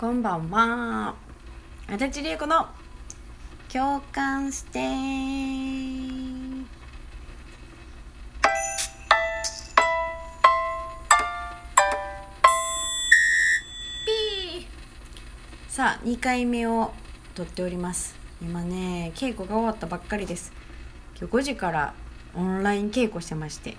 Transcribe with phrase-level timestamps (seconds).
[0.00, 1.14] こんばんは。
[1.86, 2.68] 足立理恵子の
[3.70, 4.70] 共感して。
[4.72, 14.66] ピー。
[15.68, 16.92] さあ2回目を
[17.34, 18.16] 撮っております。
[18.40, 20.54] 今ね稽古が終わったばっかりです。
[21.18, 21.92] 今日5時から
[22.34, 23.76] オンライン稽古してまして。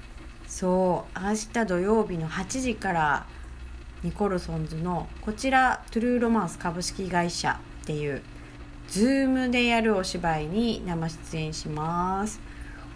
[0.47, 3.25] そう明日土曜日の8時から
[4.03, 8.21] ニコルソンズのこちらトゥルーロマンス株式会社っていう
[8.87, 12.39] ズームでやるお芝居に生出演します。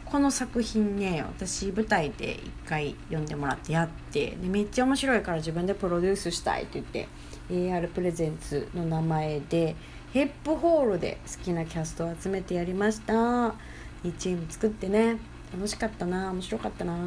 [0.05, 7.07] この作品ね私舞台で一回読んでもらってやってでめっちゃ面白いから自分でプロデュースしたいって言って
[7.49, 9.75] AR プレゼンツの名前で
[10.13, 13.53] HEP HALL で好きなキャストを集めてやりました。
[14.03, 15.17] いいチーム作ってね。
[15.53, 16.97] 楽しかったな面白かったな。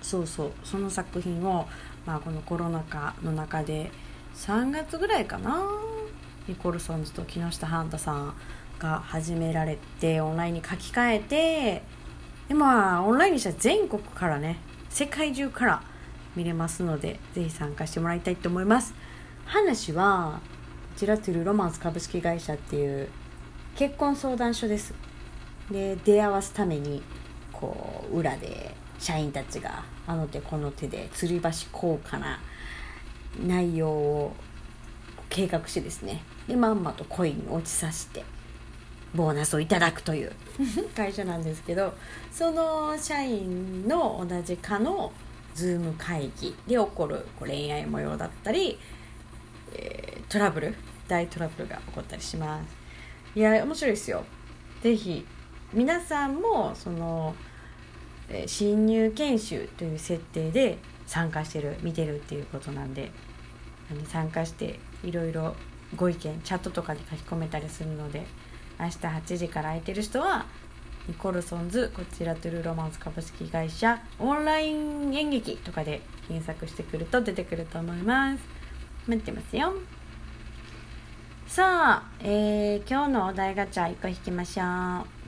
[0.00, 1.66] そうそうその作品を、
[2.06, 3.90] まあ、このコロナ禍の中で
[4.34, 5.62] 3月ぐらいかな
[6.48, 8.34] ニコルソンズと木下ハンタさん
[8.78, 11.82] が始められてオンラインに書き換えて
[12.48, 15.82] でまあオンラインにしたら全国からね世界中から
[16.34, 18.94] 見れますのでぜひ参加してもらいたいと思います。
[19.44, 20.40] 話は
[20.94, 23.08] こちらトゥルロマンス株式会社っていう
[23.76, 24.94] 結婚相談所です。
[25.70, 27.02] で出会わすために
[27.52, 32.38] こう裏で社員たちがあの手この手で吊り橋効果な
[33.44, 34.32] 内容を
[35.28, 36.22] 計画してですね。
[36.46, 38.24] でまんまと恋に落ちさせて
[39.14, 40.32] ボーナスをいただくという
[40.94, 41.94] 会社なんですけど
[42.30, 45.12] その社員の同じ課の
[45.54, 48.78] ズーム会議で起こる恋愛模様だったり、
[49.72, 50.74] えー、トラブル
[51.08, 52.76] 大トラブルが起こったりします。
[53.34, 54.24] いや面白いですよ。
[54.82, 55.26] ぜひ
[55.72, 57.34] 皆さんもその
[58.30, 63.10] え侵入研修という設定で参加してる見てるっていうことなんで
[64.06, 65.54] 参加していろいろ
[65.96, 68.24] ご意見チャットとかで書き込めたりするので
[68.78, 70.46] 明日8時から空いてる人は
[71.08, 78.42] ニコルソンズこちらトゥルーロマンス株式会社オンライン演劇とかで検索してくると出てくると思います。
[79.08, 79.72] 待ってますよ。
[81.48, 84.62] さあ、えー、今日のお題ガチャ1個引きましょ
[85.16, 85.19] う。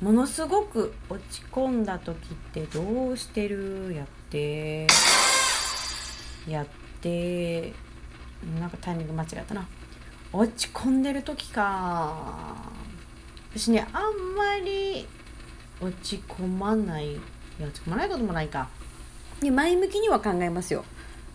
[0.00, 2.18] ものすごく落ち込んだ時っ
[2.52, 3.92] てどうしてる？
[3.94, 4.86] やって。
[6.48, 6.66] やっ
[7.00, 7.72] て。
[8.60, 9.66] なんかタイミング間違ったな。
[10.32, 12.54] 落ち込んでる時か。
[13.50, 14.02] 私ねあん
[14.36, 15.08] まり
[15.80, 17.14] 落ち込まない。
[17.14, 17.16] い
[17.58, 18.68] や落ち込まないこともないか。
[19.40, 20.84] で前向きには考えますよ。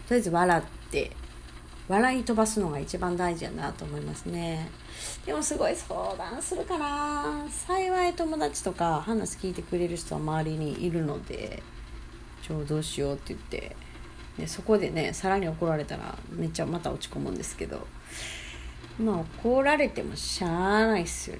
[0.07, 1.11] とりあえず笑って。
[1.93, 4.71] 笑い飛ばすのが一番大事やなと思いますね。
[5.27, 11.61] でもすごい相談するかな幸い友達とか話聞いてくれる人は周りにいるので
[12.41, 13.75] ちょうどうしようって言って
[14.39, 17.85] でそこでねさらに怒られたらめっちゃまた落ち込むんですけど
[18.99, 21.37] まあ怒られてもしゃあないっすよ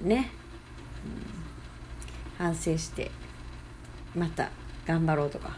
[0.00, 0.30] ね、
[2.38, 3.10] うん、反省して
[4.14, 4.50] また
[4.86, 5.56] 頑張ろうとか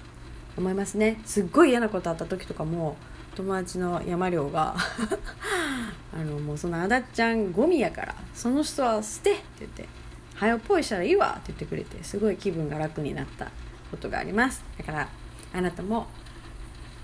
[0.57, 1.21] 思いますね。
[1.25, 2.97] すっごい嫌なことあった時とかも
[3.35, 4.77] 友達の山亮が
[6.13, 9.89] あのもうそのあだっちゃんゴミやからその人は捨てって言って
[10.37, 13.51] 「早っぽいしたらいいわ」って言ってくれてすごい気分が楽になった
[13.91, 14.63] ことがあります。
[14.79, 15.09] だから
[15.53, 16.07] あなたも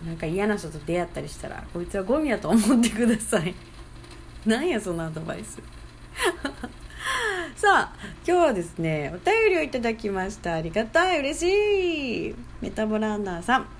[0.06, 3.54] なんか嫌な人と出会ったりしたらこいつはゴミやと思ってください。
[4.46, 5.60] なんやそのアドバイス。
[7.56, 7.92] さあ
[8.26, 10.54] 今日はですねお便りをいただきました。
[10.54, 11.18] ありがたい。
[11.18, 12.34] 嬉しい。
[12.60, 13.79] メタボランナーさん。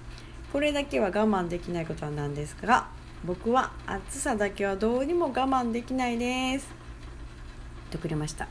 [0.53, 2.88] これだけは我慢できないことは何ですか
[3.25, 6.69] 僕は暑さだけはどうにも我慢できないです。
[7.91, 8.49] とくれました。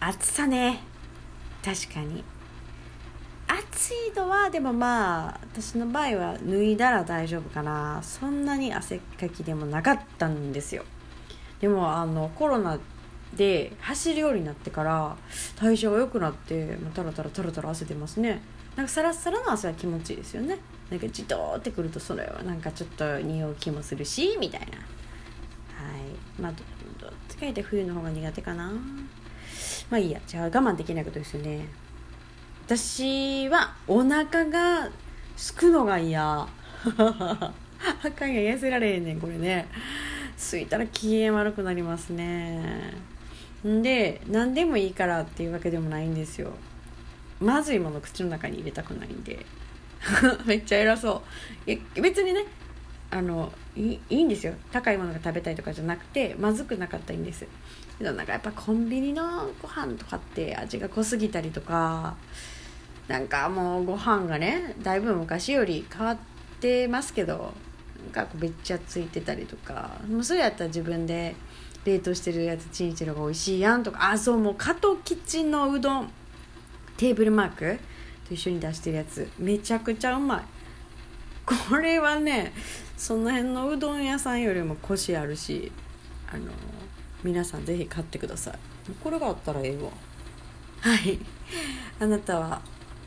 [0.00, 0.80] 暑さね。
[1.64, 2.22] 確かに。
[3.46, 8.00] 暑いのはでもまあ私の場合は脱いだら大丈夫かな。
[8.02, 10.84] そんなに汗っかきでもなかったんですよ。
[11.60, 12.78] でもあのコロナ
[13.34, 15.16] で走るようになってから
[15.60, 18.42] 代謝が良くなってタラタラタラタラ汗出ますね。
[18.76, 20.58] なんかサラッサラの汗は気持ちいいですよね。
[20.90, 24.66] なんかじとーってくるとそれはなんかちょっと匂う気もするしみたいな。
[24.66, 26.40] はい。
[26.40, 28.72] まあどっちか言って冬の方が苦手かな。
[29.90, 30.20] まあいいや。
[30.26, 31.68] じゃあ我慢できないことですよね。
[32.66, 34.90] 私はお腹が
[35.36, 36.46] すくのが嫌。
[36.96, 39.68] あかんや痩せられへんねんこれね。
[40.36, 43.13] すいたら機嫌悪くなりますね。
[43.64, 46.50] で何でもいいからっていうわけでもないんですよ。
[47.40, 49.44] まずいもの口の中に入れたくないんで。
[50.44, 51.22] めっちゃ偉そ
[51.96, 52.00] う。
[52.00, 52.44] 別にね
[53.10, 54.54] あのいいんですよ。
[54.70, 57.46] 高いものが食べたいとかじゃなくてまずくなかったらいいんです。
[57.98, 62.16] けどなんかやっぱコンビニのご飯とかって味が濃すぎたりとか
[63.08, 66.18] なんかもうご飯がねだいぶ昔より変わっ
[66.60, 67.52] てますけど
[68.12, 71.34] がこうべっちゃついてたりとかもうそれやったら自分で
[71.84, 76.10] 冷凍してるやつチンしてる方が美味しいやんとかあそうもう加藤キッチンのうどん
[76.96, 77.78] テーブルマーク
[78.28, 80.42] と一緒に出してるやつめちゃくちゃうまい。
[81.44, 82.52] これはね
[82.96, 85.70] その辺のうどん屋さんよりもコシあるし
[86.32, 86.50] あの
[87.22, 88.58] 皆さんぜひ買ってください。
[89.02, 89.90] これがあったらええわ。
[90.80, 91.18] はい。
[92.00, 92.62] あなたは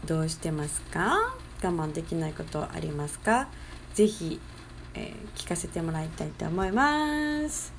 [0.06, 1.36] どうしてますか？
[1.64, 3.48] 我慢できないことありますか？
[3.96, 4.40] ぜひ、
[4.94, 7.74] えー、聞かせてもらいたいと思います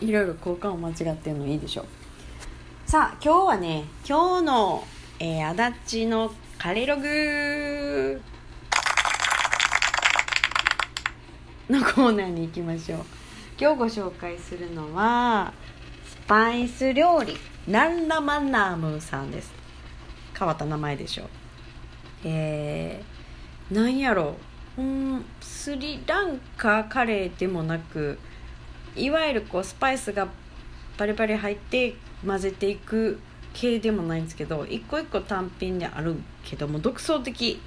[0.00, 1.82] いろいろ交換を間違ってるのいいでしょ。
[1.82, 1.86] う
[2.86, 4.84] さあ今日はね今日の、
[5.18, 5.48] えー、
[5.84, 8.20] 足立のカレログ。
[11.68, 13.00] のコーナーに行きましょう。
[13.60, 15.52] 今日ご紹介するのは
[16.08, 17.36] スパイス料理。
[17.66, 19.52] ナンラマナームさんです。
[20.38, 21.26] 変わった名前でしょう。
[22.24, 24.36] えー、なんやろ
[24.78, 28.18] うんスリランカカレーでもなく
[28.96, 30.28] いわゆるこうスパイスが
[30.98, 31.94] バリバリ入って
[32.26, 33.20] 混ぜていく
[33.52, 37.60] 系でもないんですけど一個一個単品であるけども独創的。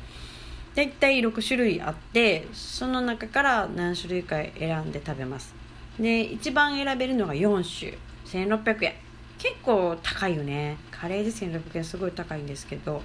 [0.76, 5.54] 大体6種類あってその中から何種類か選んで食べます。
[6.00, 7.98] で一番選べるのが4種。
[8.26, 8.94] 1600円。
[9.38, 10.78] 結構高いよね。
[10.92, 11.84] カレーで1600円。
[11.84, 13.02] すごい高いんですけど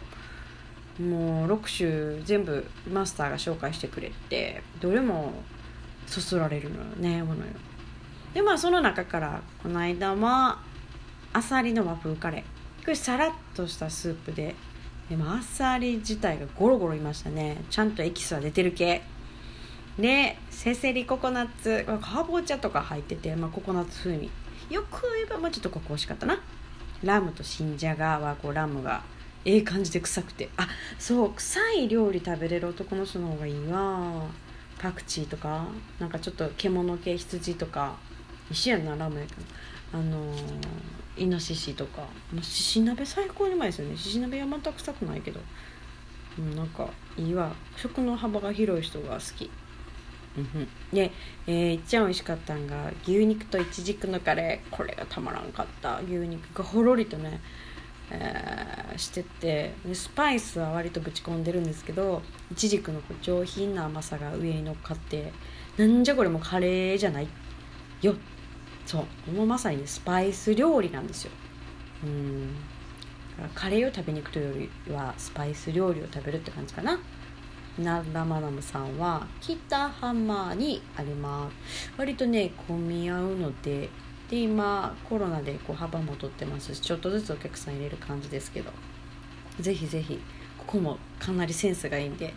[1.00, 5.32] もう6種全部マスターが紹介してくれてどれも
[6.06, 7.52] そそられるのよねものよ。
[8.34, 10.58] でまあその中からこの間は
[11.32, 12.84] あさりの和風カレー。
[12.84, 14.54] これさらっとしたスープで
[15.08, 17.62] でもあさり自体がゴロゴロいましたね。
[17.70, 19.02] ちゃんとエキスは出てる系。
[19.98, 24.30] でせせりココナッツかぼちゃとか入ってて、まあ、ココナッツ風味。
[24.68, 26.42] よく言えばもうちょっとここ欲しかったな。
[27.02, 29.02] ラムと新じゃがはこうラムが
[29.44, 30.48] ええ感じで臭くて。
[30.56, 30.66] あ
[30.98, 34.24] そう臭い料理食べれる男の人の方がいいわ。
[34.78, 35.66] パクチーとか
[36.00, 37.96] なんかちょっと獣系羊とか。
[38.50, 39.42] 一緒やなラムやけど
[39.92, 42.06] あのー、イノシシとか
[42.42, 43.96] しし鍋最高にうまいですよね。
[43.96, 45.40] しし鍋はまた臭くないけど、
[46.38, 47.52] うん、なんかいいわ。
[47.76, 49.50] 食の幅が広い人が好き。
[50.92, 51.12] で、
[51.46, 54.76] えー、一番美味しかったんが牛肉といちじくのカレー。
[54.76, 56.00] これがたまらんかった。
[56.00, 57.40] 牛肉がほろりとね、
[58.10, 59.74] えー、してて。
[59.86, 62.20] でスパイスは割とぶち込んでるんですけど
[62.50, 65.32] いちじくの上品な甘さが上に乗っかって
[65.76, 67.28] なんじゃこれもカレーじゃない
[68.02, 68.16] よ。
[68.86, 71.30] そうもうまさに、ね、スパイス料理なんですよ。
[72.04, 72.54] うん。
[73.54, 76.98] カレーを食べに行くというよりはスパイス料理を食べるって感じかな。
[77.78, 81.90] ナラマナムさんは北浜にあります。
[81.96, 83.88] 割とね混み合うので
[84.30, 86.74] で今コロナでこう幅も取ってます。
[86.74, 88.70] しちょっとずつお客さん入れる感じですけど。
[89.60, 90.20] ぜひぜひ
[90.58, 92.34] ここもかなりセンスがいいんで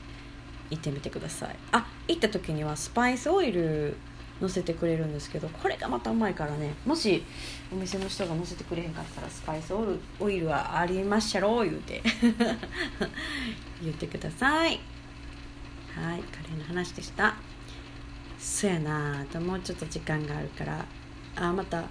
[0.70, 1.56] 行ってみてください。
[1.72, 3.96] あ行った時にはスパイスオイル
[4.42, 7.24] 乗せてくれるんですけどこれがまたうまいからねもし
[7.72, 12.02] お店の人が乗せてくれへんかったらスパイスオイルオイルはありまっしゃろ言うて。
[13.82, 14.80] 言ってください。
[15.94, 17.36] はいカレーの話でした。
[18.40, 20.86] そやなあともうちょっと時間があるから。
[21.36, 21.84] あまた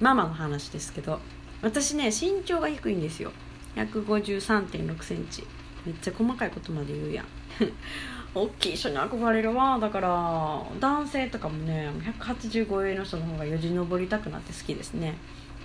[0.00, 1.20] ママの話ですけど。
[1.62, 3.32] 私ね身長が低いんですよ。
[3.76, 5.46] 1 5 3 6センチ。
[5.84, 7.26] めっちゃ細かいことまで言うやん。
[8.34, 9.78] 大きい人に憧れるわ。
[9.78, 15.14] だから男性とかもね185円の人の方がよじ登りたくなって好きですね、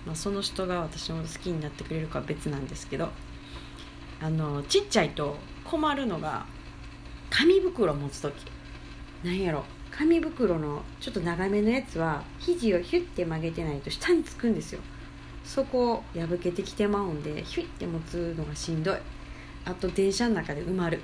[0.05, 3.11] まあ、その人が私の好きになってくれるかは別なんですけど。
[4.19, 6.45] あのちっちゃいと困るのが
[7.29, 8.33] 紙袋持つ時。
[9.23, 9.63] なんやろ。
[9.91, 14.81] 紙袋のちょっと長めのやつは肘をヒュッて曲げてないと下につくんですよ。
[15.43, 18.97] そこ破けてきてまうんでヒュッて持つのがしんどい。
[19.65, 21.01] あと電車の中で埋まる。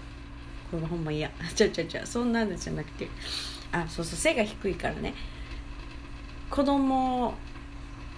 [0.73, 1.29] これほんま嫌。
[1.55, 3.07] ちゃちゃちゃそんなのじゃなくて。
[3.71, 4.17] あそうそう。
[4.17, 5.13] 背が低いからね。
[6.49, 7.33] 子供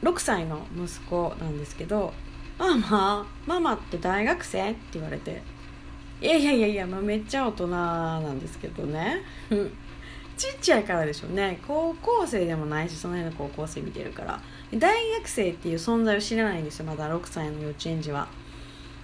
[0.01, 2.13] 6歳の息子なんですけど
[2.59, 5.41] 「ママママって大学生?」って言われて。
[6.21, 9.21] いやいやいやいや、まあ、めっちゃ大人なんですけどね。
[10.37, 11.59] ちっちゃいからでしょうね。
[11.67, 14.41] 高校生でもないしその辺の高校生見てるから。
[14.73, 18.29] 大学生っていう存在を知らないんですよまだ6歳の幼稚園児は。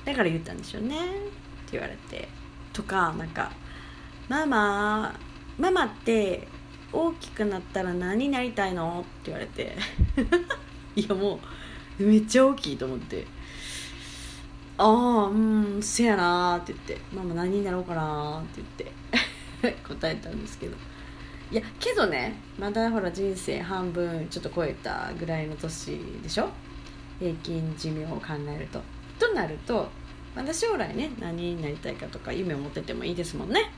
[0.05, 0.95] だから言ったんでしょうね。
[0.95, 2.40] って言われて。
[2.73, 3.51] とかなんか
[4.29, 5.13] 「ママ
[5.57, 6.47] ママって
[6.93, 9.75] 大きくなったら何になりたいの?」って言われて。
[10.95, 11.39] いやも
[11.99, 13.25] うめっちゃ大きいと思って。
[14.77, 16.97] ああうんせやなって言って。
[17.15, 18.61] ママ何になろうかなって
[19.61, 19.77] 言って。
[19.87, 20.75] 答えたんですけど。
[21.51, 26.49] いやけどねまだほら人生半分ちょっと超えたぐらいの年でしょ？
[27.19, 28.81] 平均寿命を考えると。
[29.19, 29.89] となると
[30.35, 33.71] まだ将来ね何になりたいかとか夢を持っててもいいですもんね。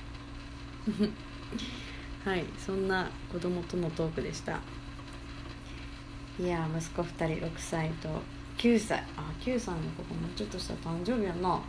[2.23, 4.59] はいそんな子供とのトークでした。
[6.39, 8.09] いや息子2人6歳と
[8.57, 8.99] 9歳。
[9.17, 11.61] あ9歳の子がもうちょっとした誕生日やな。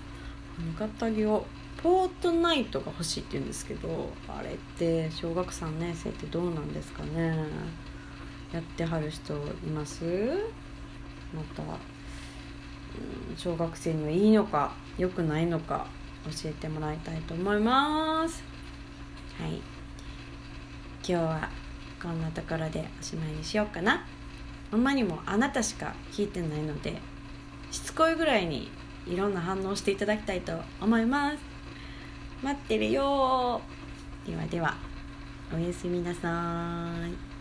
[0.78, 1.46] 浴衣着を
[1.82, 7.36] ポートナイトが欲しいって言うんですけどあれって小学3年生ってどうなんですかね。
[8.52, 10.04] やってはる人います？
[11.34, 11.62] また、
[13.36, 15.86] 小学生にはいいのか良くないのか
[16.24, 18.42] 教えてもらいたいと思います。
[19.38, 19.54] はい。
[19.56, 19.62] 今
[21.06, 21.50] 日は
[22.02, 24.06] こんなところでおしまいにしようかな。
[24.70, 26.96] ほんまにもあなたしか聞いてないので
[27.70, 28.70] しつこいぐらいに
[29.06, 31.38] いろんな反応していただきたいと思います。
[32.42, 33.60] 待ってるよ
[34.26, 34.74] ではでは
[35.54, 37.33] おやすみなさい。